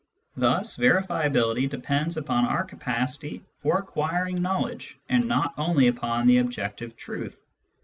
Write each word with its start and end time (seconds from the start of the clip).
Thus 0.35 0.77
verifiability 0.77 1.69
depends 1.69 2.17
upon 2.17 2.45
our 2.45 2.63
capacity 2.63 3.43
for 3.59 3.77
acquiring 3.77 4.41
knowledge, 4.41 4.97
and 5.09 5.27
not 5.27 5.53
only 5.59 5.85
upon 5.85 6.25
the 6.25 6.39
objective 6.39 6.95
truth. 6.97 7.45